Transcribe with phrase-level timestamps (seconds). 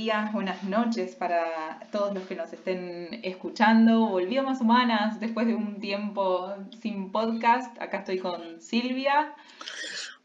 [0.00, 4.08] días, buenas noches para todos los que nos estén escuchando.
[4.08, 7.76] Volví a Más Humanas después de un tiempo sin podcast.
[7.82, 9.34] Acá estoy con Silvia.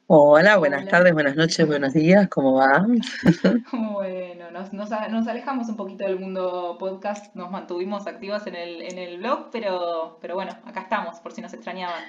[0.08, 2.88] Hola, buenas tardes, buenas noches, buenos días, ¿cómo va?
[3.74, 8.82] Bueno, nos, nos, nos, alejamos un poquito del mundo podcast, nos mantuvimos activas en el,
[8.82, 12.02] en el blog, pero, pero bueno, acá estamos, por si nos extrañaban.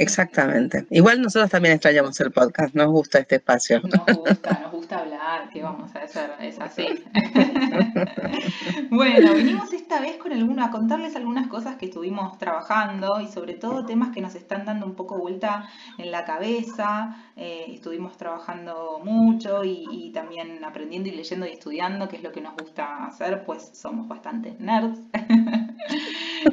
[0.00, 0.86] Exactamente.
[0.88, 3.82] Igual nosotros también extrañamos el podcast, nos gusta este espacio.
[3.82, 6.30] Nos gusta, nos gusta hablar, ¿qué vamos a hacer?
[6.40, 6.86] Es así.
[8.90, 13.52] bueno, venimos esta vez con alguna, a contarles algunas cosas que estuvimos trabajando y sobre
[13.52, 15.68] todo temas que nos están dando un poco vuelta
[15.98, 17.18] en la cabeza.
[17.36, 22.40] Eh, estuvimos trabajando mucho y, también aprendiendo y leyendo y estudiando, que es lo que
[22.40, 24.98] nos gusta hacer, pues somos bastante nerds.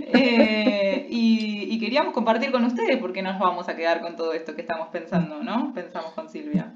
[0.10, 1.57] Eh, y,
[1.88, 5.42] queríamos compartir con ustedes porque nos vamos a quedar con todo esto que estamos pensando,
[5.42, 5.72] ¿no?
[5.74, 6.74] Pensamos con Silvia.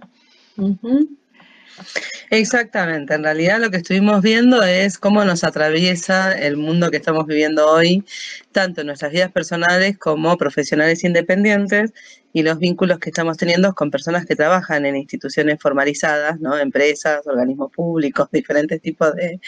[2.29, 7.25] Exactamente, en realidad lo que estuvimos viendo es cómo nos atraviesa el mundo que estamos
[7.27, 8.05] viviendo hoy,
[8.53, 11.91] tanto en nuestras vidas personales como profesionales independientes
[12.31, 17.69] y los vínculos que estamos teniendo con personas que trabajan en instituciones formalizadas, empresas, organismos
[17.69, 19.41] públicos, diferentes tipos de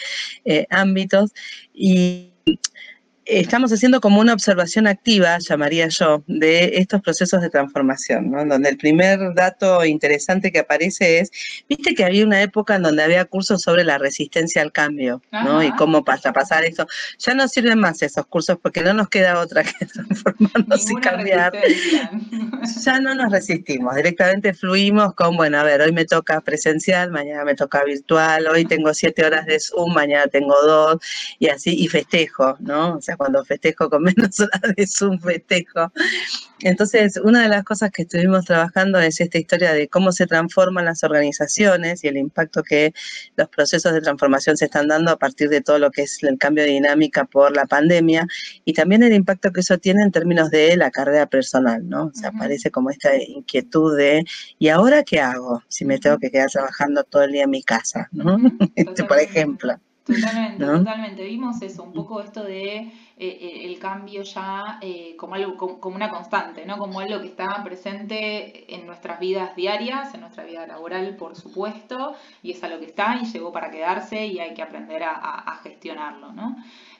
[0.44, 1.32] eh, ámbitos.
[1.72, 2.34] Y
[3.26, 8.44] estamos haciendo como una observación activa, llamaría yo, de estos procesos de transformación, ¿no?
[8.44, 11.30] Donde el primer dato interesante que aparece es,
[11.68, 15.62] viste que había una época en donde había cursos sobre la resistencia al cambio, ¿no?
[15.62, 16.86] Y cómo pasa pasar eso.
[17.18, 21.52] Ya no sirven más esos cursos porque no nos queda otra que transformarnos y cambiar.
[22.84, 27.44] Ya no nos resistimos, directamente fluimos con, bueno, a ver, hoy me toca presencial, mañana
[27.44, 30.98] me toca virtual, hoy tengo siete horas de Zoom, mañana tengo dos,
[31.38, 32.96] y así, y festejo, ¿no?
[32.96, 35.92] O sea, cuando festejo con menos horas es un festejo.
[36.60, 40.84] Entonces, una de las cosas que estuvimos trabajando es esta historia de cómo se transforman
[40.84, 42.94] las organizaciones y el impacto que
[43.36, 46.38] los procesos de transformación se están dando a partir de todo lo que es el
[46.38, 48.26] cambio de dinámica por la pandemia
[48.64, 52.06] y también el impacto que eso tiene en términos de la carrera personal, ¿no?
[52.06, 54.24] O sea, aparece como esta inquietud de,
[54.58, 57.62] ¿y ahora qué hago si me tengo que quedar trabajando todo el día en mi
[57.62, 58.38] casa, ¿no?
[58.74, 59.78] Este, por ejemplo.
[60.04, 61.24] Totalmente, totalmente.
[61.24, 65.96] Vimos eso, un poco esto de eh, eh, el cambio ya eh, como algo, como,
[65.96, 66.76] una constante, ¿no?
[66.76, 72.14] Como algo que está presente en nuestras vidas diarias, en nuestra vida laboral, por supuesto,
[72.42, 75.56] y es algo que está y llegó para quedarse y hay que aprender a, a
[75.62, 76.56] gestionarlo, ¿no?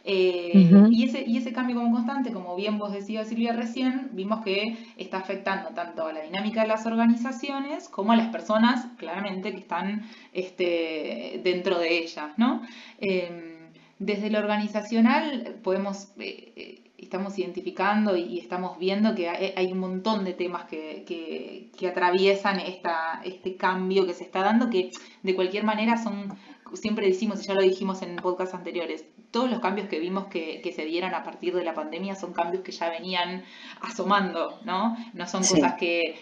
[0.06, 0.52] Eh,
[0.90, 4.76] y, ese, y ese cambio como constante, como bien vos decías Silvia recién, vimos que
[4.98, 9.60] está afectando tanto a la dinámica de las organizaciones como a las personas, claramente, que
[9.60, 10.02] están
[10.34, 12.32] este, dentro de ellas.
[12.36, 12.62] ¿no?
[12.98, 16.08] Em, desde lo organizacional podemos...
[16.18, 21.70] Eh, eh, estamos identificando y, estamos viendo que hay, un montón de temas que, que,
[21.76, 24.90] que, atraviesan esta, este cambio que se está dando, que
[25.22, 26.34] de cualquier manera son,
[26.76, 30.72] siempre decimos, y ya lo dijimos en podcasts anteriores, todos los cambios que vimos que,
[30.74, 33.44] se dieron a partir de la pandemia son cambios que ya venían
[33.80, 34.96] asomando, ¿no?
[35.12, 36.14] No son cosas que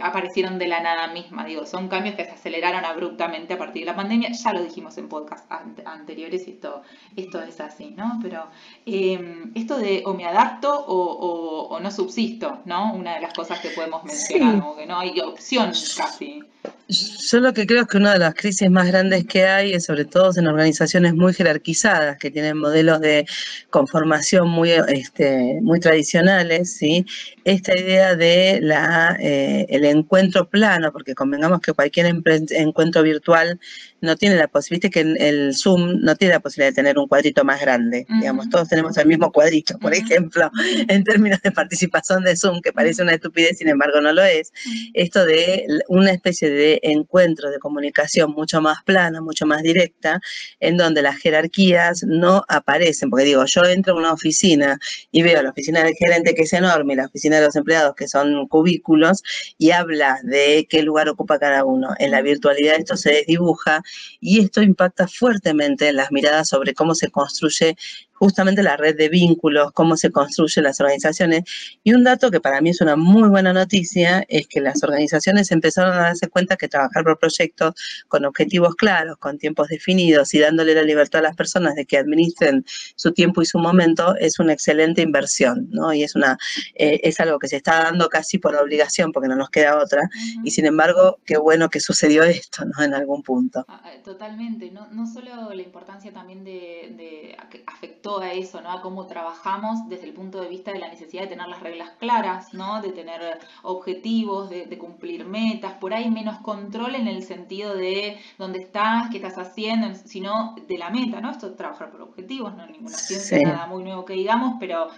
[0.00, 3.86] aparecieron de la nada misma, digo, son cambios que se aceleraron abruptamente a partir de
[3.86, 5.50] la pandemia, ya lo dijimos en podcast
[5.84, 6.82] anteriores y esto,
[7.16, 8.20] esto es así, ¿no?
[8.22, 8.46] Pero
[8.86, 12.94] em, esto de o me adapto o, no subsisto, ¿no?
[12.94, 16.42] Una de las cosas que podemos mencionar, como que no hay opción casi.
[16.88, 19.84] Yo lo que creo es que una de las crisis más grandes que hay es
[19.86, 23.26] sobre todo en organizaciones muy jerarquizadas, que tienen modelos de
[23.70, 27.04] conformación muy, este, muy tradicionales, ¿sí?
[27.44, 33.58] esta idea de la, eh, el encuentro plano, porque convengamos que cualquier encuentro virtual
[34.00, 37.44] no tiene la posibilidad, que el Zoom no tiene la posibilidad de tener un cuadrito
[37.44, 40.50] más grande, digamos, todos tenemos el mismo cuadrito, por ejemplo,
[40.88, 44.52] en términos de participación de Zoom, que parece una estupidez, sin embargo no lo es,
[44.94, 50.20] esto de una especie de encuentro de comunicación mucho más plana, mucho más directa,
[50.60, 54.78] en donde las jerarquías no aparecen, porque digo, yo entro a una oficina
[55.10, 58.08] y veo la oficina del gerente que es enorme la oficina de los empleados que
[58.08, 59.22] son cubículos
[59.58, 61.94] y habla de qué lugar ocupa cada uno.
[61.98, 63.82] En la virtualidad esto se desdibuja
[64.20, 67.76] y esto impacta fuertemente en las miradas sobre cómo se construye
[68.18, 71.44] justamente la red de vínculos, cómo se construyen las organizaciones.
[71.84, 75.50] Y un dato que para mí es una muy buena noticia es que las organizaciones
[75.50, 77.74] empezaron a darse cuenta que trabajar por proyectos
[78.08, 81.98] con objetivos claros, con tiempos definidos y dándole la libertad a las personas de que
[81.98, 82.64] administren
[82.96, 85.92] su tiempo y su momento es una excelente inversión, ¿no?
[85.92, 86.38] Y es, una,
[86.74, 90.08] eh, es algo que se está dando casi por obligación porque no nos queda otra.
[90.42, 92.82] Y sin embargo, qué bueno que sucedió esto, ¿no?
[92.82, 93.64] En algún punto.
[93.68, 94.70] Ah, totalmente.
[94.70, 97.36] No, no solo la importancia también de, de
[97.66, 98.70] afectar todo a eso, ¿no?
[98.70, 101.90] A cómo trabajamos desde el punto de vista de la necesidad de tener las reglas
[101.98, 102.80] claras, ¿no?
[102.80, 103.20] De tener
[103.64, 109.16] objetivos, de, cumplir metas, por ahí menos control en el sentido de dónde estás, qué
[109.16, 111.32] estás haciendo, sino de la meta, ¿no?
[111.32, 114.88] Esto es trabajar por objetivos, no ninguna ciencia, nada muy nuevo que digamos, pero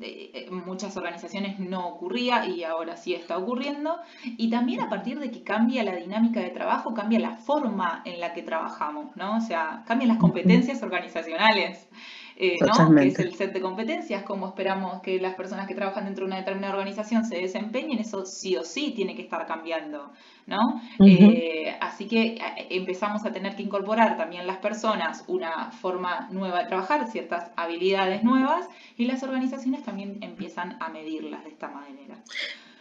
[0.00, 3.98] en muchas organizaciones no ocurría y ahora sí está ocurriendo.
[4.22, 8.20] Y también a partir de que cambia la dinámica de trabajo, cambia la forma en
[8.20, 9.38] la que trabajamos, ¿no?
[9.38, 11.88] O sea, cambian las competencias organizacionales.
[12.36, 12.94] Eh, ¿no?
[12.96, 16.32] que es el set de competencias, cómo esperamos que las personas que trabajan dentro de
[16.32, 20.10] una determinada organización se desempeñen, eso sí o sí tiene que estar cambiando.
[20.46, 20.82] ¿no?
[20.98, 26.62] Eh, así que eh, empezamos a tener que incorporar también las personas una forma nueva
[26.62, 32.16] de trabajar, ciertas habilidades nuevas, y las organizaciones también empiezan a medirlas de esta manera.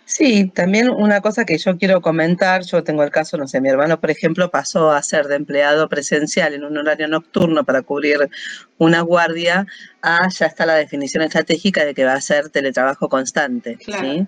[0.06, 3.70] Sí, también una cosa que yo quiero comentar, yo tengo el caso, no sé, mi
[3.70, 8.30] hermano, por ejemplo, pasó a ser de empleado presencial en un horario nocturno para cubrir
[8.78, 9.66] una guardia,
[10.02, 13.78] a ya está la definición estratégica de que va a ser teletrabajo constante.
[13.80, 14.28] ¿sí?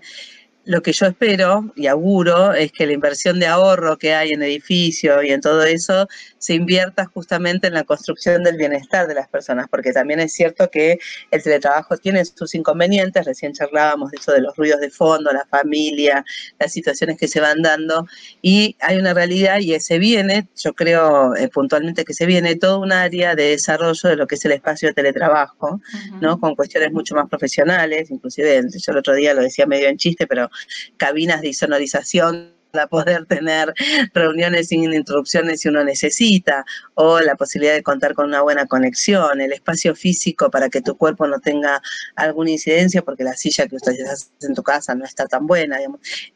[0.66, 4.42] Lo que yo espero y auguro es que la inversión de ahorro que hay en
[4.42, 6.08] edificio y en todo eso
[6.40, 10.70] se invierta justamente en la construcción del bienestar de las personas, porque también es cierto
[10.70, 11.00] que
[11.32, 15.46] el teletrabajo tiene sus inconvenientes, recién charlábamos de eso de los ruidos de fondo, la
[15.46, 16.26] familia,
[16.60, 18.08] las situaciones que se van dando,
[18.42, 22.80] y hay una realidad y se viene, yo creo eh, puntualmente que se viene todo
[22.80, 25.82] un área de desarrollo de lo que es el espacio de teletrabajo,
[26.22, 26.40] ¿no?
[26.40, 30.28] Con cuestiones mucho más profesionales, inclusive yo el otro día lo decía medio en chiste,
[30.28, 30.50] pero
[30.98, 33.74] cabinas de sonorización para poder tener
[34.14, 39.40] reuniones sin interrupciones si uno necesita, o la posibilidad de contar con una buena conexión,
[39.40, 41.82] el espacio físico para que tu cuerpo no tenga
[42.16, 45.78] alguna incidencia porque la silla que ustedes hacen en tu casa no está tan buena.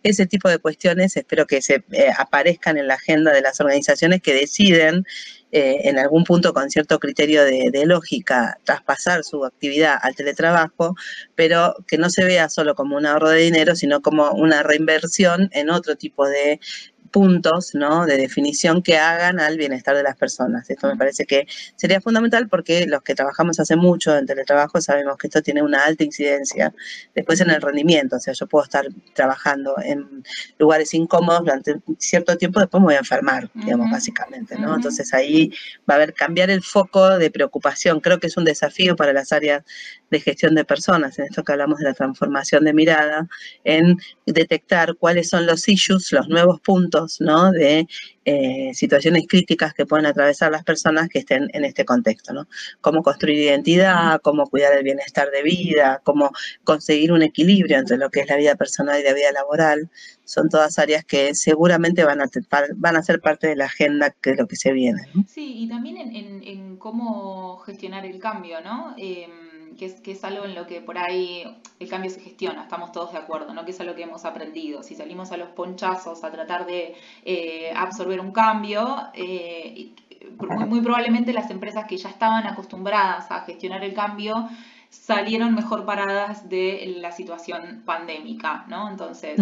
[0.01, 4.21] Ese tipo de cuestiones espero que se eh, aparezcan en la agenda de las organizaciones
[4.21, 5.05] que deciden
[5.51, 10.95] eh, en algún punto con cierto criterio de, lógica traspasar su actividad al teletrabajo,
[11.35, 15.49] pero que no se vea solo como un ahorro de dinero, sino como una reinversión
[15.53, 16.59] en otro tipo de
[17.09, 18.05] puntos ¿no?
[18.05, 20.69] de definición que hagan al bienestar de las personas.
[20.69, 25.17] Esto me parece que sería fundamental porque los que trabajamos hace mucho en teletrabajo sabemos
[25.17, 26.73] que esto tiene una alta incidencia
[27.15, 28.15] después en el rendimiento.
[28.15, 30.23] O sea, yo puedo estar trabajando en
[30.57, 34.57] lugares incómodos durante cierto tiempo, después me voy a enfermar, digamos, básicamente.
[34.57, 34.75] ¿no?
[34.75, 35.51] Entonces ahí
[35.89, 37.99] va a haber cambiar el foco de preocupación.
[37.99, 39.63] Creo que es un desafío para las áreas
[40.09, 43.27] de gestión de personas, en esto que hablamos de la transformación de mirada,
[43.63, 47.51] en detectar cuáles son los issues, los nuevos puntos ¿no?
[47.51, 47.87] de
[48.25, 52.33] eh, situaciones críticas que pueden atravesar las personas que estén en este contexto.
[52.33, 52.47] ¿no?
[52.81, 56.31] Cómo construir identidad, cómo cuidar el bienestar de vida, cómo
[56.63, 59.89] conseguir un equilibrio entre lo que es la vida personal y la vida laboral.
[60.25, 62.29] Son todas áreas que seguramente van a,
[62.75, 65.01] van a ser parte de la agenda de lo que se viene.
[65.27, 68.93] Sí, y también en, cómo gestionar el cambio, ¿no?
[68.97, 69.48] Em,
[69.79, 71.43] que es, que es algo en lo que por ahí
[71.79, 73.63] el cambio se gestiona, estamos todos de acuerdo, ¿no?
[73.65, 74.83] Que es algo que hemos aprendido.
[74.83, 76.93] Si salimos a los ponchazos a tratar de
[77.23, 79.93] eh, absorber un cambio, eh,
[80.37, 84.49] muy, muy probablemente las empresas que ya estaban acostumbradas a gestionar el cambio
[84.89, 88.89] salieron mejor paradas de la situación pandémica, ¿no?
[88.89, 89.39] Entonces,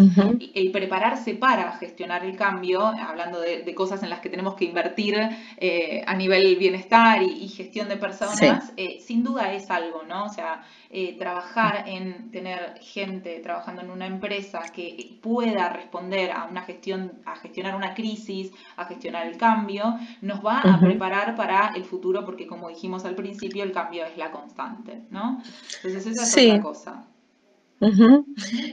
[0.54, 5.16] el prepararse para gestionar el cambio, hablando de, cosas en las que tenemos que invertir
[5.56, 10.26] eh, a nivel bienestar y, gestión de personas, eh, sin duda es algo, ¿no?
[10.26, 16.44] O sea, eh, trabajar en tener gente trabajando en una empresa que pueda responder a
[16.44, 21.72] una gestión, a gestionar una crisis, a gestionar el cambio, nos va a preparar para
[21.76, 25.42] el futuro porque como dijimos al principio, el cambio es la constante, ¿no?
[25.76, 27.04] Entonces esa es otra cosa.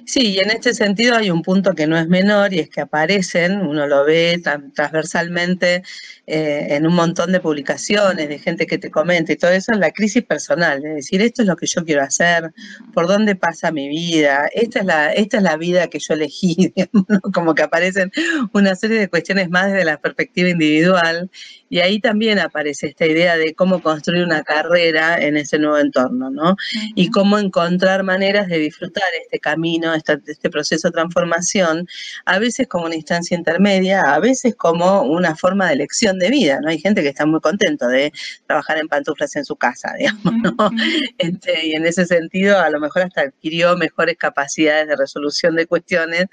[0.06, 2.82] Sí, y en este sentido hay un punto que no es menor y es que
[2.82, 4.42] aparecen, uno lo ve
[4.74, 5.84] transversalmente
[6.26, 9.80] eh, en un montón de publicaciones, de gente que te comenta y todo eso, en
[9.80, 12.52] la crisis personal, es decir, esto es lo que yo quiero hacer,
[12.94, 16.74] por dónde pasa mi vida, esta es la, esta es la vida que yo elegí,
[17.34, 18.12] como que aparecen
[18.54, 21.30] una serie de cuestiones más desde la perspectiva individual
[21.70, 26.30] y ahí también aparece esta idea de cómo construir una carrera en ese nuevo entorno,
[26.32, 26.56] ¿no?
[26.96, 31.88] Y cómo encontrar maneras de disfrutar este camino, este, este proceso de transformación,
[32.26, 36.60] a veces como una instancia intermedia, a veces como una forma de elección de vida,
[36.62, 36.70] ¿no?
[36.70, 38.12] Hay gente que está muy contento de
[38.48, 40.72] trabajar en pantuflas en su casa, digamos, ¿no?
[41.18, 45.66] Este, y en ese sentido, a lo mejor hasta adquirió mejores capacidades de resolución de
[45.66, 46.26] cuestiones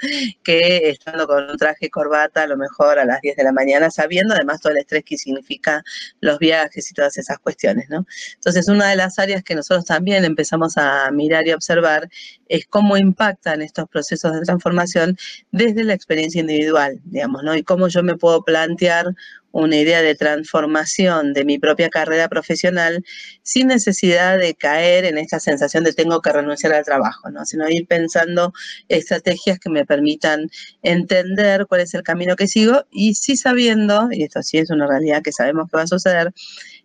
[0.42, 3.52] que estando con un traje y corbata, a lo mejor a las 10 de la
[3.52, 5.82] mañana, sabiendo además todo el estrés que significa
[6.20, 8.06] los viajes y todas esas cuestiones, ¿no?
[8.34, 12.08] Entonces, una de las áreas que nosotros también empezamos a mirar y observar
[12.52, 15.16] es cómo impactan estos procesos de transformación
[15.52, 17.56] desde la experiencia individual, digamos, ¿no?
[17.56, 19.14] Y cómo yo me puedo plantear
[19.52, 23.04] una idea de transformación de mi propia carrera profesional
[23.42, 27.44] sin necesidad de caer en esta sensación de tengo que renunciar al trabajo, ¿no?
[27.44, 28.52] sino ir pensando
[28.88, 30.50] estrategias que me permitan
[30.82, 34.86] entender cuál es el camino que sigo y sí sabiendo, y esto sí es una
[34.86, 36.32] realidad que sabemos que va a suceder,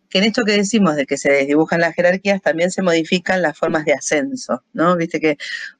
[0.09, 3.57] que en esto que decimos de que se desdibujan las jerarquías también se modifican las
[3.57, 4.95] formas de ascenso, ¿no?
[4.95, 5.37] Viste que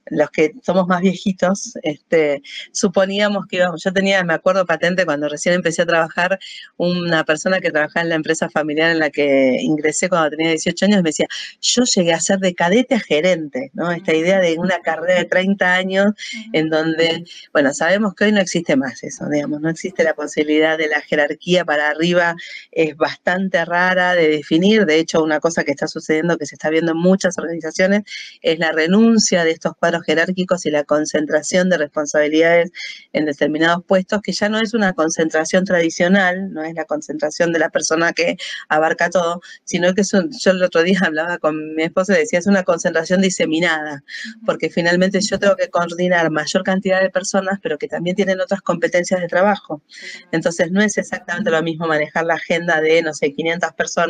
[0.09, 2.41] los que somos más viejitos, este,
[2.71, 6.39] suponíamos que íbamos, yo tenía, me acuerdo patente cuando recién empecé a trabajar,
[6.77, 10.85] una persona que trabajaba en la empresa familiar en la que ingresé cuando tenía 18
[10.85, 11.27] años me decía,
[11.61, 13.91] yo llegué a ser de cadete a gerente, ¿no?
[13.91, 16.05] Esta idea de una carrera de 30 años
[16.53, 20.77] en donde, bueno, sabemos que hoy no existe más eso, digamos, no existe la posibilidad
[20.77, 22.35] de la jerarquía para arriba,
[22.71, 26.69] es bastante rara de definir, de hecho una cosa que está sucediendo, que se está
[26.69, 28.03] viendo en muchas organizaciones,
[28.41, 32.71] es la renuncia de estos cuadros jerárquicos y la concentración de responsabilidades
[33.13, 37.59] en determinados puestos, que ya no es una concentración tradicional, no es la concentración de
[37.59, 38.37] la persona que
[38.69, 42.39] abarca todo, sino que es yo el otro día hablaba con mi esposo y decía,
[42.39, 44.03] es una concentración diseminada,
[44.45, 48.61] porque finalmente yo tengo que coordinar mayor cantidad de personas, pero que también tienen otras
[48.61, 49.81] competencias de trabajo.
[50.31, 54.06] Entonces no es exactamente lo mismo manejar la agenda de, no sé, 500 personas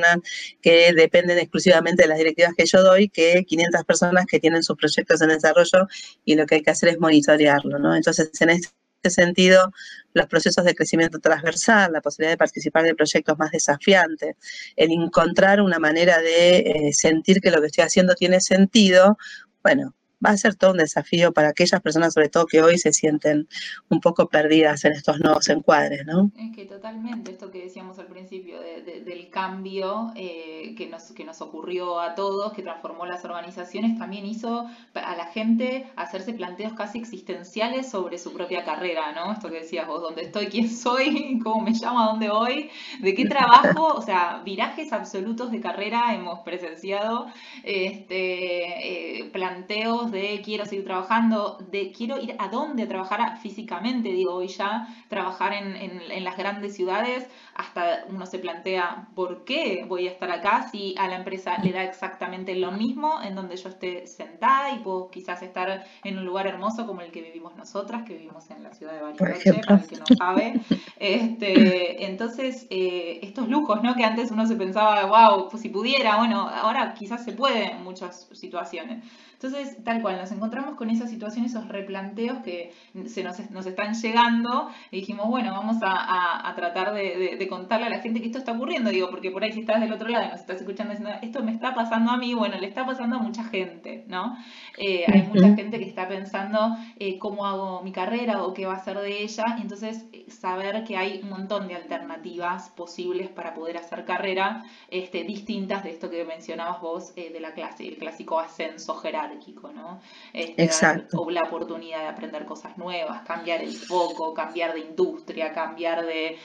[0.61, 4.77] que dependen exclusivamente de las directivas que yo doy, que 500 personas que tienen sus
[4.77, 5.87] proyectos en desarrollo
[6.25, 7.95] y lo que hay que hacer es monitorearlo, ¿no?
[7.95, 8.71] Entonces, en este
[9.09, 9.71] sentido,
[10.13, 14.35] los procesos de crecimiento transversal, la posibilidad de participar de proyectos más desafiantes,
[14.75, 19.17] el encontrar una manera de eh, sentir que lo que estoy haciendo tiene sentido,
[19.63, 19.93] bueno,
[20.25, 23.47] va a ser todo un desafío para aquellas personas, sobre todo que hoy se sienten
[23.89, 26.31] un poco perdidas en estos nuevos encuadres, ¿no?
[26.37, 31.99] Es que totalmente, esto que decíamos al del cambio eh, que, nos, que nos ocurrió
[31.99, 37.89] a todos, que transformó las organizaciones, también hizo a la gente hacerse planteos casi existenciales
[37.89, 39.33] sobre su propia carrera, ¿no?
[39.33, 40.47] Esto que decías vos, ¿dónde estoy?
[40.47, 41.39] ¿Quién soy?
[41.43, 41.99] ¿Cómo me llamo?
[41.99, 42.69] ¿A dónde voy?
[42.99, 43.87] ¿De qué trabajo?
[43.87, 47.27] O sea, virajes absolutos de carrera hemos presenciado,
[47.63, 54.35] este, eh, planteos de quiero seguir trabajando, de quiero ir a dónde trabajar físicamente, digo,
[54.35, 60.07] hoy ya trabajar en, en, las grandes ciudades, hasta uno se plantea por qué voy
[60.07, 63.69] a estar acá si a la empresa le da exactamente lo mismo en donde yo
[63.69, 68.03] esté sentada y puedo quizás estar en un lugar hermoso como el que vivimos nosotras,
[68.03, 70.59] que vivimos en la ciudad de Bariloche, para el que no sabe.
[70.99, 73.93] Este, entonces, eh, estos lujos, ¿no?
[73.95, 77.83] Que antes uno se pensaba, wow, pues si pudiera, bueno, ahora quizás se puede en
[77.83, 79.03] muchas situaciones.
[79.39, 82.73] Entonces, tal cual, nos encontramos con esa situación, esos replanteos que
[83.05, 87.85] se nos, nos están llegando y dijimos, bueno, vamos a, a, tratar de, de, contarle
[87.85, 90.07] a la gente que esto está ocurriendo, digo, porque por ahí si estás del otro
[90.09, 92.85] lado y nos estás escuchando diciendo, esto me está pasando a mí, bueno, le está
[92.85, 94.37] pasando a mucha gente, ¿no?
[94.77, 98.73] Eh, hay mucha gente que está pensando eh, cómo hago mi carrera o qué va
[98.73, 103.29] a ser de ella, y entonces eh, saber que hay un montón de alternativas posibles
[103.29, 107.97] para poder hacer carrera este, distintas de esto que mencionabas vos de la clase, el
[107.97, 109.99] clásico ascenso jerárquico ¿no?
[110.33, 110.69] Este,
[111.13, 116.37] o la oportunidad de aprender cosas nuevas, cambiar el foco, cambiar de industria, cambiar de,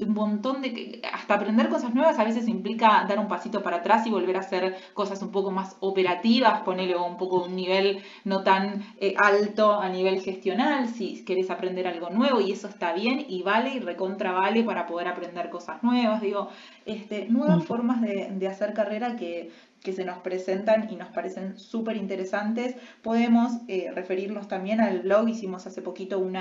[0.00, 1.00] un montón de...
[1.12, 4.40] Hasta aprender cosas nuevas a veces implica dar un pasito para atrás y volver a
[4.40, 9.80] hacer cosas un poco más operativas, ponerle un poco un nivel no tan eh, alto
[9.80, 13.80] a nivel gestional, si querés aprender algo nuevo y eso está bien y vale y
[13.80, 16.48] recontra vale para poder aprender cosas nuevas, digo,
[16.86, 19.50] este, nuevas formas de, de hacer carrera que
[19.82, 22.76] que se nos presentan y nos parecen súper interesantes.
[23.02, 26.32] Podemos eh, referirnos también al blog, hicimos hace poquito un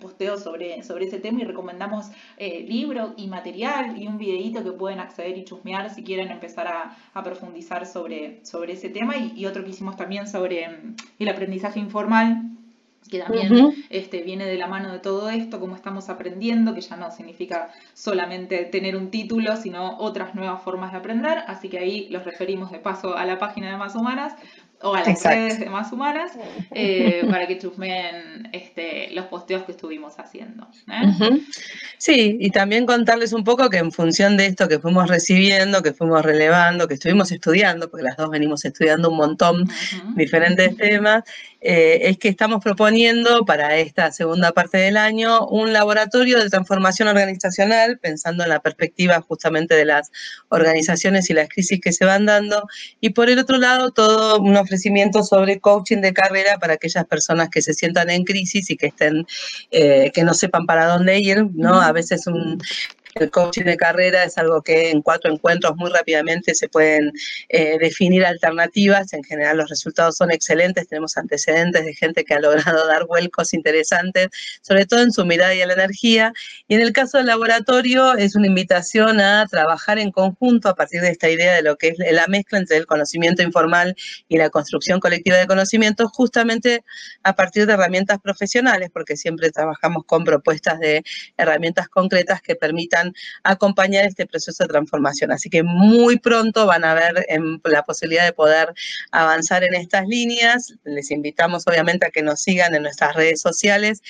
[0.00, 4.72] posteo sobre, sobre ese tema y recomendamos eh, libro y material y un videíto que
[4.72, 9.16] pueden acceder y chusmear si quieren empezar a, profundizar sobre, sobre ese tema.
[9.16, 12.50] Y, y, otro que hicimos también sobre mm, el aprendizaje informal
[13.08, 16.96] que también este, viene de la mano de todo esto, cómo estamos aprendiendo, que ya
[16.96, 21.38] no significa solamente tener un título, sino otras nuevas formas de aprender.
[21.46, 24.34] Así que ahí los referimos de paso a la página de Más Humanas
[24.82, 26.32] o a las redes de Más Humanas
[26.70, 30.66] eh, para que chusmeen este, los posteos que estuvimos haciendo.
[30.88, 31.40] ¿eh?
[31.98, 35.92] Sí, y también contarles un poco que en función de esto que fuimos recibiendo, que
[35.92, 39.68] fuimos relevando, que estuvimos estudiando, porque las dos venimos estudiando un montón
[40.16, 41.24] diferentes temas,
[41.62, 47.08] eh, es que estamos proponiendo para esta segunda parte del año un laboratorio de transformación
[47.08, 50.10] organizacional, pensando en la perspectiva justamente de las
[50.48, 52.66] organizaciones y las crisis que se van dando,
[53.00, 57.48] y por el otro lado, todo un ofrecimiento sobre coaching de carrera para aquellas personas
[57.50, 59.26] que se sientan en crisis y que estén,
[59.72, 61.80] eh, que no sepan para dónde ir, ¿no?
[61.80, 62.62] A veces un
[63.14, 67.12] el coaching de carrera es algo que en cuatro encuentros muy rápidamente se pueden
[67.48, 69.12] eh, definir alternativas.
[69.12, 73.52] En general los resultados son excelentes, tenemos antecedentes de gente que ha logrado dar vuelcos
[73.54, 74.28] interesantes,
[74.62, 76.32] sobre todo en su mirada y en la energía.
[76.68, 81.00] Y en el caso del laboratorio es una invitación a trabajar en conjunto a partir
[81.00, 83.96] de esta idea de lo que es la mezcla entre el conocimiento informal
[84.28, 86.84] y la construcción colectiva de conocimiento, justamente
[87.22, 91.02] a partir de herramientas profesionales, porque siempre trabajamos con propuestas de
[91.36, 92.99] herramientas concretas que permitan
[93.42, 95.32] acompañar este proceso de transformación.
[95.32, 97.26] Así que muy pronto van a ver
[97.64, 98.72] la posibilidad de poder
[99.10, 100.74] avanzar en estas líneas.
[100.84, 104.02] Les invitamos obviamente a que nos sigan en nuestras redes sociales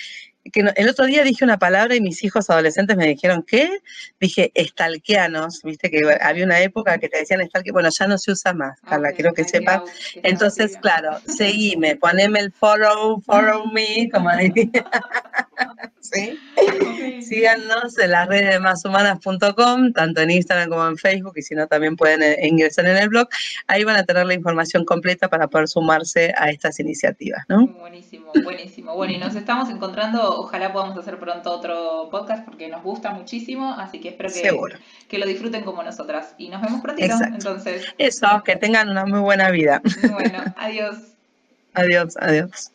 [0.52, 3.80] que el otro día dije una palabra y mis hijos adolescentes me dijeron, ¿qué?
[4.18, 8.32] Dije, estalqueanos, viste que había una época que te decían estalque, bueno, ya no se
[8.32, 9.82] usa más, Carla, quiero que sepas.
[10.22, 14.70] Entonces, claro, seguime, poneme el follow, follow me, como diría.
[16.00, 16.38] ¿Sí?
[17.22, 21.66] Síganos en las redes de máshumanas.com, tanto en Instagram como en Facebook, y si no,
[21.66, 23.28] también pueden eh, ingresar en el blog.
[23.66, 27.66] Ahí van a tener la información completa para poder sumarse a estas iniciativas, ¿no?
[27.66, 28.96] Buenísimo, buenísimo.
[28.96, 33.74] Bueno, y nos estamos encontrando ojalá podamos hacer pronto otro podcast porque nos gusta muchísimo,
[33.78, 36.34] así que espero que, que lo disfruten como nosotras.
[36.38, 37.84] Y nos vemos pronto entonces.
[37.98, 39.82] Eso, que tengan una muy buena vida.
[40.12, 40.96] Bueno, adiós.
[41.74, 42.72] Adiós, adiós.